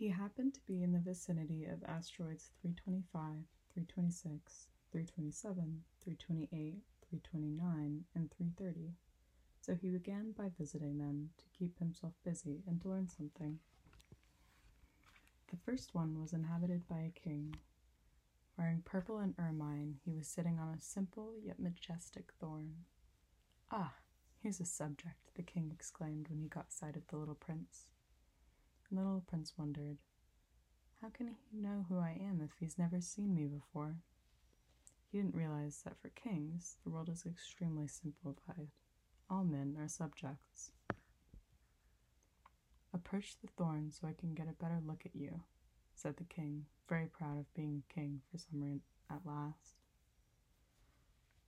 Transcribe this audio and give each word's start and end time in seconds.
He 0.00 0.08
happened 0.08 0.54
to 0.54 0.64
be 0.66 0.82
in 0.82 0.92
the 0.92 0.98
vicinity 0.98 1.66
of 1.66 1.84
asteroids 1.84 2.52
325, 2.62 3.44
326, 3.74 4.68
327, 4.90 5.84
328, 6.02 6.48
329, 7.10 8.04
and 8.14 8.30
330, 8.30 8.94
so 9.60 9.74
he 9.74 9.90
began 9.90 10.32
by 10.32 10.52
visiting 10.58 10.96
them 10.96 11.28
to 11.36 11.44
keep 11.52 11.78
himself 11.78 12.14
busy 12.24 12.62
and 12.66 12.80
to 12.80 12.88
learn 12.88 13.08
something. 13.08 13.58
The 15.50 15.58
first 15.58 15.94
one 15.94 16.18
was 16.18 16.32
inhabited 16.32 16.88
by 16.88 17.00
a 17.00 17.10
king. 17.10 17.56
Wearing 18.56 18.80
purple 18.82 19.18
and 19.18 19.34
ermine, 19.38 19.96
he 20.02 20.14
was 20.14 20.26
sitting 20.26 20.58
on 20.58 20.72
a 20.72 20.80
simple 20.80 21.34
yet 21.44 21.58
majestic 21.58 22.32
thorn. 22.40 22.86
Ah, 23.70 23.92
here's 24.42 24.60
a 24.60 24.64
subject, 24.64 25.34
the 25.34 25.42
king 25.42 25.70
exclaimed 25.70 26.28
when 26.30 26.40
he 26.40 26.48
got 26.48 26.72
sight 26.72 26.96
of 26.96 27.06
the 27.08 27.18
little 27.18 27.34
prince. 27.34 27.88
The 28.90 28.96
little 28.96 29.22
prince 29.26 29.52
wondered, 29.56 29.98
How 31.00 31.10
can 31.10 31.28
he 31.28 31.56
know 31.56 31.86
who 31.88 31.98
I 31.98 32.10
am 32.20 32.40
if 32.42 32.50
he's 32.58 32.76
never 32.76 33.00
seen 33.00 33.34
me 33.34 33.46
before? 33.46 33.94
He 35.10 35.18
didn't 35.18 35.36
realize 35.36 35.82
that 35.84 35.96
for 36.00 36.08
kings, 36.08 36.76
the 36.82 36.90
world 36.90 37.08
is 37.08 37.24
extremely 37.24 37.86
simplified. 37.86 38.68
All 39.28 39.44
men 39.44 39.76
are 39.78 39.86
subjects. 39.86 40.72
Approach 42.92 43.36
the 43.40 43.46
thorn 43.46 43.92
so 43.92 44.08
I 44.08 44.12
can 44.12 44.34
get 44.34 44.48
a 44.48 44.60
better 44.60 44.80
look 44.84 45.02
at 45.06 45.14
you, 45.14 45.42
said 45.94 46.16
the 46.16 46.24
king, 46.24 46.66
very 46.88 47.06
proud 47.06 47.38
of 47.38 47.54
being 47.54 47.84
king 47.88 48.22
for 48.30 48.38
some 48.38 48.60
reason 48.60 48.82
at 49.08 49.24
last. 49.24 49.74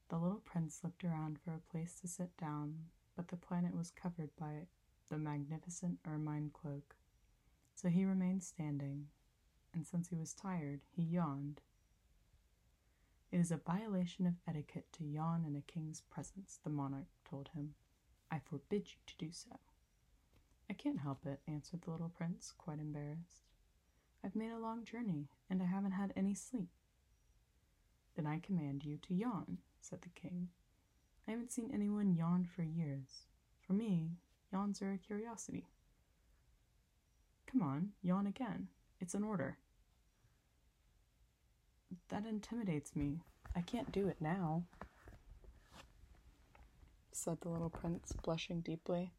The 0.09 0.19
little 0.19 0.43
prince 0.45 0.81
looked 0.85 1.03
around 1.03 1.39
for 1.45 1.55
a 1.55 1.71
place 1.73 1.99
to 2.01 2.07
sit 2.07 2.37
down, 2.37 2.85
but 3.17 3.29
the 3.29 3.37
planet 3.37 3.75
was 3.75 3.91
covered 3.91 4.31
by 4.39 4.67
the 5.09 5.19
magnificent 5.19 5.99
ermine 6.07 6.51
cloak, 6.53 6.95
so 7.83 7.89
he 7.89 8.05
remained 8.05 8.45
standing, 8.45 9.09
and 9.75 9.85
since 9.85 10.09
he 10.09 10.15
was 10.15 10.33
tired, 10.33 10.83
he 10.89 11.03
yawned. 11.03 11.61
It 13.33 13.41
is 13.41 13.51
a 13.51 13.57
violation 13.57 14.25
of 14.27 14.35
etiquette 14.47 14.87
to 14.93 15.05
yawn 15.05 15.45
in 15.45 15.57
a 15.57 15.63
king's 15.63 16.03
presence, 16.03 16.61
the 16.63 16.71
monarch 16.71 17.09
told 17.29 17.49
him. 17.49 17.75
I 18.31 18.39
forbid 18.39 18.87
you 18.87 18.99
to 19.07 19.27
do 19.27 19.33
so. 19.33 19.51
I 20.71 20.75
can't 20.75 21.01
help 21.01 21.27
it, 21.27 21.41
answered 21.49 21.83
the 21.83 21.91
little 21.91 22.09
prince, 22.09 22.55
quite 22.57 22.79
embarrassed. 22.79 23.51
I've 24.25 24.37
made 24.37 24.53
a 24.53 24.59
long 24.59 24.85
journey, 24.85 25.27
and 25.51 25.61
I 25.61 25.67
haven't 25.67 25.93
had 25.93 26.13
any 26.15 26.35
sleep. 26.35 26.69
Then 28.15 28.27
I 28.27 28.39
command 28.39 28.85
you 28.85 28.99
to 28.99 29.15
yawn, 29.15 29.59
said 29.81 30.03
the 30.03 30.09
king. 30.11 30.51
I 31.27 31.33
haven't 31.33 31.51
seen 31.51 31.71
anyone 31.75 32.15
yawn 32.15 32.45
for 32.45 32.63
years. 32.63 33.27
For 33.67 33.73
me, 33.73 34.13
yawns 34.53 34.81
are 34.83 34.93
a 34.93 34.99
curiosity. 34.99 35.67
Come 37.63 37.71
on, 37.71 37.93
yawn 38.03 38.27
again. 38.27 38.67
It's 39.01 39.15
an 39.15 39.23
order. 39.23 39.57
That 42.09 42.27
intimidates 42.27 42.97
me. 42.97 43.21
I 43.55 43.61
can't 43.61 43.93
do 43.93 44.09
it 44.09 44.17
now, 44.21 44.65
said 47.13 47.41
the 47.41 47.51
little 47.51 47.71
prince, 47.71 48.13
blushing 48.25 48.63
deeply. 48.63 49.13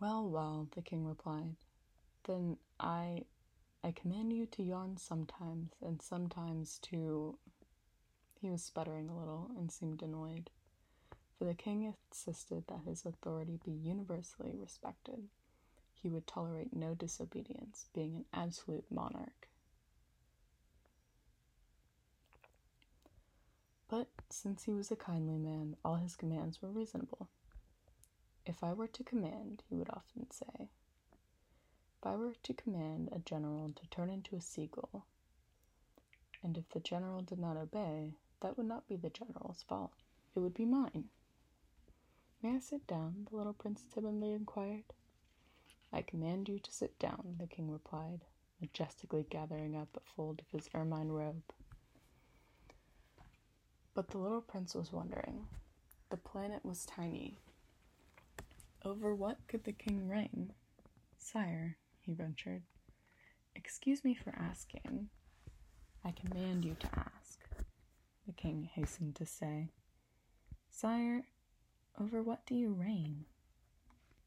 Well, 0.00 0.28
well, 0.28 0.66
the 0.74 0.82
king 0.82 1.06
replied, 1.06 1.54
then 2.24 2.56
I 2.80 3.22
I 3.84 3.92
command 3.92 4.32
you 4.32 4.46
to 4.46 4.62
yawn 4.64 4.96
sometimes, 4.96 5.70
and 5.80 6.02
sometimes 6.02 6.80
to 6.90 7.38
he 8.40 8.50
was 8.50 8.64
sputtering 8.64 9.08
a 9.08 9.16
little 9.16 9.52
and 9.56 9.70
seemed 9.70 10.02
annoyed, 10.02 10.50
for 11.38 11.44
the 11.44 11.54
king 11.54 11.94
insisted 12.10 12.64
that 12.66 12.80
his 12.84 13.06
authority 13.06 13.60
be 13.64 13.70
universally 13.70 14.56
respected. 14.56 15.28
He 16.02 16.08
would 16.08 16.26
tolerate 16.26 16.74
no 16.74 16.94
disobedience, 16.94 17.88
being 17.92 18.16
an 18.16 18.24
absolute 18.32 18.84
monarch. 18.90 19.48
But 23.88 24.08
since 24.28 24.64
he 24.64 24.72
was 24.72 24.90
a 24.90 24.96
kindly 24.96 25.36
man, 25.36 25.76
all 25.84 25.96
his 25.96 26.16
commands 26.16 26.62
were 26.62 26.70
reasonable. 26.70 27.28
If 28.46 28.62
I 28.62 28.72
were 28.72 28.86
to 28.86 29.04
command, 29.04 29.62
he 29.68 29.74
would 29.74 29.90
often 29.90 30.30
say, 30.30 30.70
if 32.00 32.06
I 32.06 32.16
were 32.16 32.34
to 32.34 32.54
command 32.54 33.10
a 33.12 33.18
general 33.18 33.72
to 33.74 33.86
turn 33.88 34.08
into 34.10 34.36
a 34.36 34.40
seagull, 34.40 35.04
and 36.42 36.56
if 36.56 36.68
the 36.70 36.80
general 36.80 37.20
did 37.20 37.38
not 37.38 37.56
obey, 37.56 38.14
that 38.40 38.56
would 38.56 38.66
not 38.66 38.88
be 38.88 38.96
the 38.96 39.10
general's 39.10 39.62
fault. 39.64 39.92
It 40.34 40.38
would 40.40 40.54
be 40.54 40.64
mine. 40.64 41.10
May 42.42 42.56
I 42.56 42.60
sit 42.60 42.86
down? 42.86 43.26
the 43.28 43.36
little 43.36 43.52
prince 43.52 43.84
timidly 43.92 44.32
inquired. 44.32 44.84
I 45.92 46.02
command 46.02 46.48
you 46.48 46.58
to 46.58 46.72
sit 46.72 46.98
down, 46.98 47.36
the 47.38 47.46
king 47.46 47.70
replied, 47.70 48.20
majestically 48.60 49.26
gathering 49.28 49.76
up 49.76 49.88
a 49.96 50.00
fold 50.14 50.40
of 50.40 50.50
his 50.50 50.68
ermine 50.74 51.10
robe. 51.10 51.42
But 53.94 54.08
the 54.08 54.18
little 54.18 54.40
prince 54.40 54.74
was 54.74 54.92
wondering. 54.92 55.46
The 56.10 56.16
planet 56.16 56.64
was 56.64 56.86
tiny. 56.86 57.38
Over 58.84 59.14
what 59.14 59.38
could 59.48 59.64
the 59.64 59.72
king 59.72 60.08
reign? 60.08 60.52
Sire, 61.18 61.76
he 62.00 62.14
ventured, 62.14 62.62
excuse 63.54 64.04
me 64.04 64.14
for 64.14 64.34
asking. 64.36 65.08
I 66.04 66.12
command 66.12 66.64
you 66.64 66.76
to 66.80 66.88
ask, 66.98 67.40
the 68.26 68.32
king 68.32 68.68
hastened 68.72 69.16
to 69.16 69.26
say. 69.26 69.70
Sire, 70.70 71.24
over 72.00 72.22
what 72.22 72.46
do 72.46 72.54
you 72.54 72.72
reign? 72.72 73.26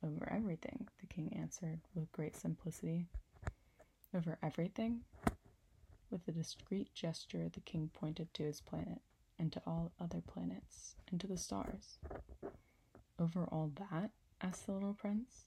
Over 0.06 0.30
everything, 0.30 0.88
the 1.00 1.08
king 1.08 1.34
answered 1.34 1.80
with 1.96 2.12
great 2.12 2.36
simplicity. 2.36 3.08
Over 4.14 4.38
everything? 4.44 5.02
With 6.12 6.28
a 6.28 6.31
discreet 6.31 6.94
gesture, 6.94 7.50
the 7.50 7.62
king 7.62 7.90
pointed 7.94 8.34
to 8.34 8.44
his 8.44 8.59
planet, 8.59 9.00
and 9.40 9.52
to 9.53 9.62
all 9.66 9.94
other 10.00 10.22
planets, 10.22 10.96
and 11.09 11.19
to 11.22 11.28
the 11.28 11.38
stars. 11.38 11.97
Over 13.18 13.46
all 13.46 13.72
that? 13.78 14.12
asked 14.42 14.66
the 14.66 14.74
little 14.74 14.94
prince. 14.94 15.46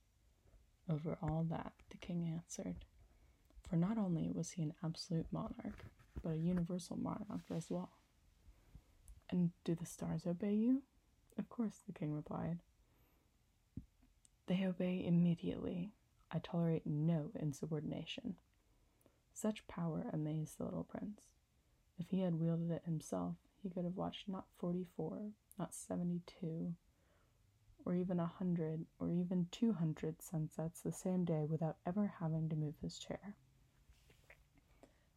Over 0.89 1.19
all 1.21 1.45
that, 1.51 1.73
the 1.91 1.99
king 1.99 2.27
answered, 2.27 2.77
for 3.69 3.77
not 3.77 3.99
only 3.99 4.31
was 4.33 4.53
he 4.53 4.63
an 4.63 4.73
absolute 4.83 5.27
monarch, 5.31 5.85
but 6.23 6.31
a 6.31 6.39
universal 6.39 6.97
monarch 6.97 7.43
as 7.55 7.67
well. 7.69 7.91
And 9.29 9.51
do 9.65 9.75
the 9.75 9.85
stars 9.87 10.27
obey 10.27 10.55
you? 10.55 10.83
Of 11.39 11.49
course, 11.49 11.81
the 11.87 11.93
king 11.93 12.15
replied. 12.15 12.61
They 14.47 14.65
obey 14.65 15.05
immediately. 15.05 15.93
I 16.31 16.39
tolerate 16.39 16.87
no 16.87 17.31
insubordination. 17.35 18.37
Such 19.33 19.67
power 19.67 20.07
amazed 20.13 20.59
the 20.59 20.65
little 20.65 20.85
prince. 20.85 21.23
If 21.99 22.11
he 22.11 22.21
had 22.21 22.41
wielded 22.41 22.71
it 22.71 22.83
himself, 22.85 23.37
he 23.63 23.71
could 23.71 23.85
have 23.85 23.97
watched 23.97 24.29
not 24.29 24.47
forty 24.57 24.87
four, 24.97 25.33
not 25.59 25.75
seventy 25.75 26.21
two, 26.27 26.75
or 27.85 27.95
even 27.95 28.21
a 28.21 28.27
hundred, 28.27 28.87
or 28.99 29.11
even 29.11 29.49
two 29.51 29.73
hundred 29.73 30.23
sunsets 30.23 30.81
the 30.81 30.93
same 30.93 31.25
day 31.25 31.45
without 31.49 31.77
ever 31.85 32.15
having 32.21 32.49
to 32.49 32.57
move 32.57 32.75
his 32.81 32.99
chair. 32.99 33.35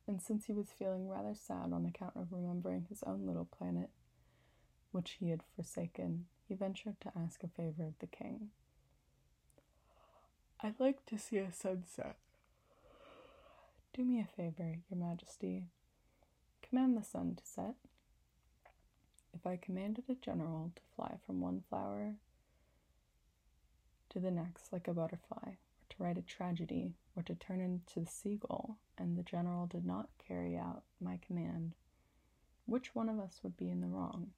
And 0.07 0.21
since 0.21 0.45
he 0.45 0.53
was 0.53 0.71
feeling 0.71 1.07
rather 1.07 1.35
sad 1.35 1.71
on 1.71 1.85
account 1.85 2.15
of 2.15 2.31
remembering 2.31 2.87
his 2.89 3.03
own 3.03 3.27
little 3.27 3.45
planet, 3.45 3.91
which 4.91 5.17
he 5.19 5.29
had 5.29 5.43
forsaken, 5.55 6.25
he 6.47 6.55
ventured 6.55 6.99
to 7.01 7.11
ask 7.15 7.43
a 7.43 7.47
favor 7.47 7.83
of 7.83 7.99
the 7.99 8.07
king. 8.07 8.49
I'd 10.61 10.77
like 10.77 11.05
to 11.05 11.17
see 11.17 11.37
a 11.37 11.53
sunset. 11.53 12.17
Do 13.93 14.03
me 14.03 14.19
a 14.19 14.25
favor, 14.25 14.79
your 14.89 14.99
majesty. 14.99 15.67
Command 16.61 16.97
the 16.97 17.01
sun 17.01 17.35
to 17.35 17.45
set. 17.45 17.75
If 19.33 19.47
I 19.47 19.55
commanded 19.55 20.03
a 20.09 20.15
general 20.15 20.73
to 20.75 20.81
fly 20.97 21.15
from 21.25 21.39
one 21.39 21.63
flower 21.69 22.15
to 24.09 24.19
the 24.19 24.31
next 24.31 24.73
like 24.73 24.89
a 24.89 24.93
butterfly, 24.93 25.47
or 25.47 25.85
to 25.91 26.03
write 26.03 26.17
a 26.17 26.21
tragedy, 26.21 26.95
or 27.15 27.23
to 27.23 27.35
turn 27.35 27.61
into 27.61 28.01
the 28.01 28.11
seagull, 28.11 28.79
and 28.97 29.17
the 29.17 29.23
general 29.23 29.65
did 29.65 29.85
not 29.85 30.09
carry 30.27 30.57
out 30.57 30.83
my 30.99 31.19
command, 31.25 31.71
which 32.65 32.93
one 32.93 33.07
of 33.07 33.17
us 33.17 33.39
would 33.43 33.55
be 33.55 33.69
in 33.69 33.79
the 33.79 33.87
wrong, 33.87 34.31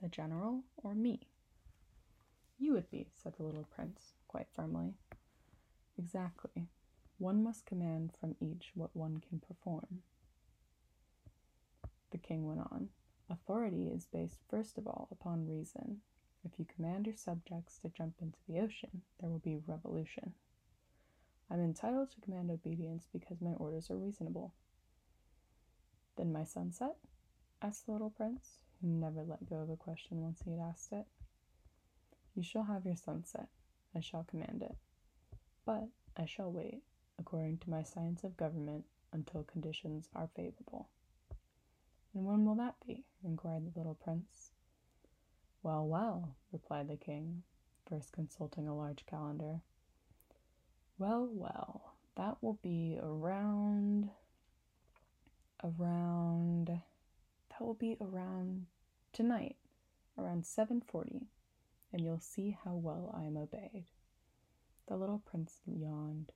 the 0.00 0.08
general 0.08 0.62
or 0.78 0.94
me? 0.94 1.28
You 2.58 2.72
would 2.72 2.90
be, 2.90 3.08
said 3.12 3.34
the 3.36 3.44
little 3.44 3.66
prince, 3.74 4.14
quite 4.26 4.46
firmly. 4.54 4.94
Exactly. 6.06 6.68
One 7.18 7.42
must 7.42 7.66
command 7.66 8.12
from 8.20 8.36
each 8.40 8.70
what 8.76 8.94
one 8.94 9.20
can 9.28 9.40
perform. 9.40 10.02
The 12.12 12.18
king 12.18 12.46
went 12.46 12.60
on. 12.60 12.90
Authority 13.28 13.88
is 13.88 14.06
based 14.06 14.38
first 14.48 14.78
of 14.78 14.86
all 14.86 15.08
upon 15.10 15.48
reason, 15.48 16.02
if 16.44 16.60
you 16.60 16.64
command 16.64 17.06
your 17.06 17.16
subjects 17.16 17.80
to 17.80 17.88
jump 17.88 18.14
into 18.22 18.38
the 18.46 18.60
ocean, 18.60 19.02
there 19.18 19.28
will 19.28 19.40
be 19.40 19.58
revolution. 19.66 20.34
I'm 21.50 21.58
entitled 21.58 22.12
to 22.12 22.20
command 22.20 22.52
obedience 22.52 23.08
because 23.12 23.40
my 23.40 23.54
orders 23.54 23.90
are 23.90 23.96
reasonable. 23.96 24.54
Then 26.16 26.32
my 26.32 26.44
sunset? 26.44 26.94
asked 27.60 27.86
the 27.86 27.92
little 27.92 28.10
prince, 28.10 28.58
who 28.80 28.86
never 28.86 29.24
let 29.24 29.50
go 29.50 29.56
of 29.56 29.70
a 29.70 29.76
question 29.76 30.22
once 30.22 30.42
he 30.44 30.52
had 30.52 30.60
asked 30.60 30.92
it. 30.92 31.06
You 32.36 32.44
shall 32.44 32.64
have 32.64 32.86
your 32.86 32.94
sunset. 32.94 33.48
I 33.92 33.98
shall 33.98 34.22
command 34.22 34.62
it. 34.62 34.76
But 35.66 35.88
I 36.16 36.24
shall 36.24 36.50
wait. 36.50 36.82
according 37.18 37.58
to 37.58 37.70
my 37.70 37.82
science 37.82 38.24
of 38.24 38.36
government, 38.36 38.84
until 39.12 39.42
conditions 39.42 40.08
are 40.14 40.28
favorable. 40.34 40.88
And 42.14 42.24
when 42.24 42.44
will 42.44 42.54
that 42.56 42.76
be? 42.86 43.04
inquired 43.24 43.64
the 43.66 43.78
little 43.78 43.94
prince. 43.94 44.52
Well, 45.62 45.86
well, 45.86 46.36
replied 46.52 46.88
the 46.88 46.96
king, 46.96 47.42
first 47.88 48.12
consulting 48.12 48.68
a 48.68 48.74
large 48.76 49.04
calendar. 49.06 49.60
Well, 50.98 51.28
well, 51.30 51.94
that 52.16 52.42
will 52.42 52.58
be 52.62 52.98
around. 53.02 54.10
around. 55.64 56.66
that 57.50 57.60
will 57.60 57.74
be 57.74 57.96
around 58.00 58.66
tonight, 59.12 59.56
around 60.18 60.44
7:40, 60.44 61.26
and 61.92 62.02
you'll 62.04 62.20
see 62.20 62.50
how 62.64 62.74
well 62.74 63.10
I 63.14 63.24
am 63.24 63.36
obeyed. 63.36 63.86
The 64.86 64.96
little 64.96 65.18
prince 65.18 65.60
yawned. 65.66 66.32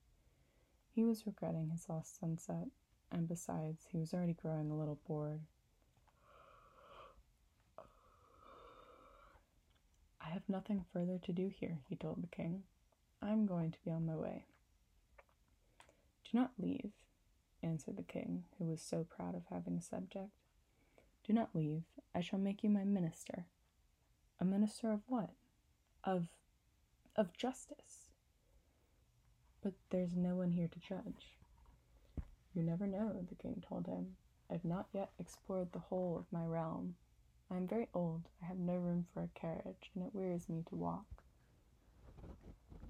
He 0.92 1.04
was 1.04 1.26
regretting 1.26 1.70
his 1.70 1.88
lost 1.88 2.18
sunset, 2.18 2.68
and 3.12 3.28
besides, 3.28 3.86
he 3.90 3.98
was 3.98 4.12
already 4.12 4.32
growing 4.32 4.70
a 4.70 4.76
little 4.76 4.98
bored. 5.06 5.42
I 10.20 10.28
have 10.30 10.48
nothing 10.48 10.84
further 10.92 11.18
to 11.18 11.32
do 11.32 11.48
here, 11.48 11.78
he 11.88 11.96
told 11.96 12.22
the 12.22 12.28
king. 12.28 12.64
I 13.22 13.30
am 13.30 13.46
going 13.46 13.70
to 13.70 13.78
be 13.84 13.90
on 13.90 14.06
my 14.06 14.16
way. 14.16 14.44
Do 16.24 16.38
not 16.38 16.52
leave, 16.58 16.92
answered 17.62 17.96
the 17.96 18.02
king, 18.02 18.44
who 18.58 18.64
was 18.64 18.80
so 18.80 19.04
proud 19.04 19.34
of 19.34 19.42
having 19.50 19.76
a 19.76 19.82
subject. 19.82 20.30
Do 21.26 21.32
not 21.32 21.54
leave. 21.54 21.82
I 22.14 22.20
shall 22.20 22.38
make 22.38 22.62
you 22.64 22.70
my 22.70 22.84
minister. 22.84 23.46
A 24.40 24.44
minister 24.44 24.90
of 24.90 25.00
what? 25.06 25.30
Of 26.02 26.28
of 27.16 27.36
justice. 27.36 27.99
But 29.70 29.76
there's 29.96 30.16
no 30.16 30.34
one 30.34 30.50
here 30.50 30.66
to 30.66 30.80
judge. 30.80 31.36
You 32.54 32.64
never 32.64 32.88
know, 32.88 33.24
the 33.28 33.36
king 33.36 33.62
told 33.68 33.86
him. 33.86 34.16
I've 34.50 34.64
not 34.64 34.88
yet 34.92 35.10
explored 35.20 35.70
the 35.70 35.78
whole 35.78 36.18
of 36.18 36.32
my 36.32 36.44
realm. 36.44 36.96
I 37.48 37.56
am 37.56 37.68
very 37.68 37.86
old, 37.94 38.22
I 38.42 38.46
have 38.46 38.58
no 38.58 38.74
room 38.74 39.06
for 39.14 39.22
a 39.22 39.38
carriage, 39.38 39.92
and 39.94 40.04
it 40.04 40.12
wearies 40.12 40.48
me 40.48 40.64
to 40.70 40.74
walk. 40.74 41.04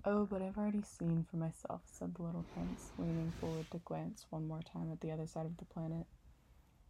Oh, 0.07 0.25
but 0.25 0.41
I've 0.41 0.57
already 0.57 0.81
seen 0.81 1.27
for 1.31 1.37
myself, 1.37 1.83
said 1.85 2.15
the 2.15 2.23
little 2.23 2.47
prince, 2.51 2.93
leaning 2.97 3.35
forward 3.39 3.71
to 3.73 3.79
glance 3.79 4.25
one 4.31 4.49
more 4.49 4.63
time 4.63 4.91
at 4.91 5.03
the 5.03 5.11
other 5.11 5.27
side 5.27 5.45
of 5.45 5.59
the 5.59 5.67
planet. 5.67 6.07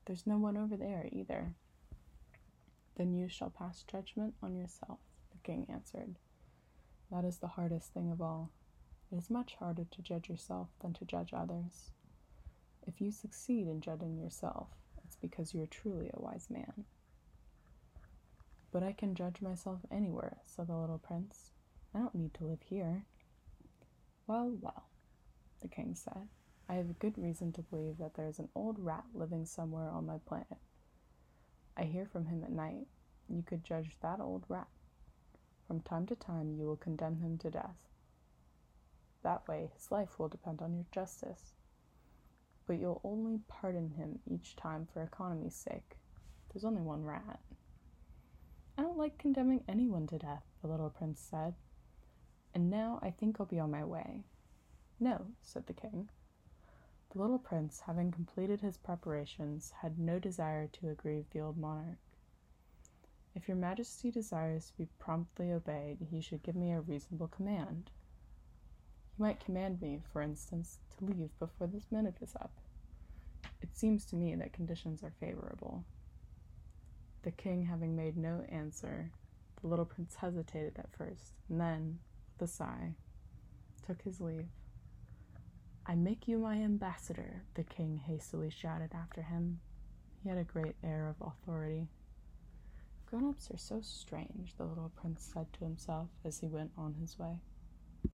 There's 0.07 0.25
no 0.25 0.39
one 0.39 0.57
over 0.57 0.77
there 0.77 1.09
either. 1.11 1.55
Then 2.95 3.13
you 3.13 3.27
shall 3.29 3.51
pass 3.51 3.83
judgment 3.83 4.35
on 4.41 4.55
yourself, 4.55 5.01
the 5.33 5.39
king 5.43 5.67
answered. 5.69 6.15
That 7.11 7.25
is 7.25 7.39
the 7.39 7.49
hardest 7.49 7.93
thing 7.93 8.13
of 8.13 8.23
all. 8.23 8.53
It 9.13 9.17
is 9.17 9.31
much 9.31 9.57
harder 9.57 9.85
to 9.91 10.03
judge 10.03 10.29
yourself 10.29 10.69
than 10.81 10.93
to 10.95 11.05
judge 11.05 11.33
others. 11.35 11.91
If 12.87 13.01
you 13.01 13.11
succeed 13.11 13.67
in 13.67 13.81
judging 13.81 14.17
yourself, 14.17 14.69
it's 15.05 15.17
because 15.17 15.53
you 15.53 15.63
are 15.63 15.67
truly 15.67 16.11
a 16.15 16.23
wise 16.23 16.49
man. 16.49 16.85
But 18.73 18.85
I 18.85 18.93
can 18.93 19.17
judge 19.17 19.41
myself 19.41 19.81
anywhere, 19.91 20.39
said 20.47 20.69
the 20.69 20.77
little 20.77 20.99
prince. 20.99 21.51
I 21.93 21.99
don't 21.99 22.15
need 22.15 22.35
to 22.35 22.45
live 22.45 22.63
here. 22.63 23.05
Well, 24.29 24.53
well, 24.61 24.85
the 25.61 25.69
king 25.69 25.97
said. 25.97 26.29
I 26.69 26.75
have 26.75 27.01
good 27.01 27.19
reason 27.19 27.51
to 27.55 27.63
believe 27.63 27.99
that 27.99 28.15
there 28.15 28.29
is 28.29 28.39
an 28.39 28.49
old 28.55 28.79
rat 28.79 29.05
living 29.13 29.45
somewhere 29.45 29.91
on 29.91 30.07
my 30.07 30.19
planet. 30.19 30.59
I 31.77 31.83
hear 31.83 32.07
from 32.07 32.27
him 32.27 32.45
at 32.45 32.53
night. 32.53 32.87
You 33.29 33.43
could 33.43 33.65
judge 33.65 33.97
that 34.03 34.21
old 34.21 34.45
rat. 34.49 34.69
From 35.67 35.81
time 35.81 36.07
to 36.07 36.15
time, 36.15 36.55
you 36.55 36.67
will 36.67 36.77
condemn 36.77 37.17
him 37.17 37.39
to 37.39 37.51
death. 37.51 37.90
That 39.31 39.47
way, 39.47 39.71
his 39.77 39.93
life 39.93 40.19
will 40.19 40.27
depend 40.27 40.61
on 40.61 40.75
your 40.75 40.87
justice. 40.91 41.55
But 42.67 42.81
you'll 42.81 43.01
only 43.05 43.39
pardon 43.47 43.91
him 43.91 44.19
each 44.27 44.57
time 44.57 44.89
for 44.93 45.05
economy's 45.05 45.55
sake. 45.55 45.99
There's 46.49 46.65
only 46.65 46.83
one 46.83 47.05
rat. 47.05 47.39
I 48.77 48.83
don't 48.83 48.99
like 48.99 49.19
condemning 49.19 49.63
anyone 49.69 50.09
to 50.09 50.19
death, 50.19 50.43
the 50.61 50.67
little 50.67 50.91
prince 50.91 51.21
said. 51.21 51.55
And 52.57 52.71
now 52.71 52.99
I 53.05 53.13
think 53.13 53.37
I'll 53.39 53.47
be 53.47 53.61
on 53.61 53.71
my 53.71 53.85
way. 53.85 54.25
No, 54.99 55.27
said 55.43 55.69
the 55.69 55.75
king. 55.75 56.09
The 57.11 57.21
little 57.21 57.39
prince, 57.39 57.83
having 57.87 58.11
completed 58.11 58.61
his 58.61 58.79
preparations, 58.79 59.73
had 59.81 59.97
no 59.97 60.19
desire 60.19 60.67
to 60.67 60.89
aggrieve 60.89 61.31
the 61.31 61.39
old 61.39 61.57
monarch. 61.57 62.01
If 63.37 63.47
your 63.47 63.57
majesty 63.57 64.11
desires 64.11 64.71
to 64.71 64.77
be 64.77 64.89
promptly 64.99 65.53
obeyed, 65.53 66.09
he 66.11 66.21
should 66.21 66.43
give 66.43 66.57
me 66.57 66.73
a 66.73 66.81
reasonable 66.81 67.29
command. 67.29 67.93
He 69.21 69.25
might 69.27 69.45
command 69.45 69.83
me, 69.83 70.01
for 70.15 70.23
instance, 70.23 70.79
to 70.97 71.05
leave 71.05 71.29
before 71.39 71.67
this 71.67 71.93
minute 71.93 72.15
is 72.23 72.35
up. 72.41 72.53
It 73.61 73.77
seems 73.77 74.07
to 74.07 74.17
me 74.17 74.35
that 74.35 74.55
conditions 74.55 75.03
are 75.03 75.13
favorable. 75.21 75.85
The 77.21 77.31
king 77.31 77.67
having 77.67 77.95
made 77.95 78.17
no 78.17 78.47
answer, 78.49 79.11
the 79.61 79.67
little 79.67 79.85
prince 79.85 80.15
hesitated 80.15 80.79
at 80.79 80.97
first, 80.97 81.35
and 81.51 81.61
then, 81.61 81.99
with 82.39 82.49
a 82.49 82.51
sigh, 82.51 82.95
took 83.87 84.01
his 84.01 84.23
leave. 84.23 84.49
I 85.85 85.97
make 85.97 86.27
you 86.27 86.39
my 86.39 86.55
ambassador, 86.55 87.43
the 87.57 87.65
king 87.65 87.99
hastily 87.99 88.49
shouted 88.49 88.93
after 88.95 89.21
him. 89.21 89.61
He 90.23 90.31
had 90.31 90.39
a 90.39 90.45
great 90.45 90.77
air 90.83 91.09
of 91.11 91.27
authority. 91.29 91.89
Grown 93.05 93.29
ups 93.29 93.51
are 93.51 93.59
so 93.59 93.83
strange, 93.83 94.55
the 94.57 94.65
little 94.65 94.93
prince 94.97 95.31
said 95.31 95.53
to 95.53 95.65
himself 95.65 96.09
as 96.25 96.39
he 96.39 96.47
went 96.47 96.71
on 96.79 96.95
his 96.95 97.19
way. 97.19 97.41